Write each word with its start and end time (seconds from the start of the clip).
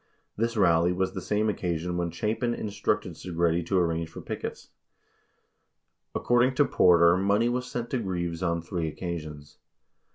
This 0.35 0.57
rally 0.57 0.91
was 0.91 1.13
the 1.13 1.21
same 1.21 1.47
occasion 1.47 1.95
when 1.95 2.09
Chapin 2.09 2.55
instructed 2.55 3.11
Segretti 3.11 3.63
to 3.67 3.77
arrange 3.77 4.09
for 4.09 4.19
pickets. 4.19 4.69
47 6.13 6.19
According 6.19 6.55
to 6.55 6.65
Porter, 6.65 7.15
money 7.17 7.49
was 7.49 7.69
sent 7.69 7.91
to 7.91 7.99
Greaves 7.99 8.41
on 8.41 8.63
three 8.63 8.87
occasions. 8.87 9.59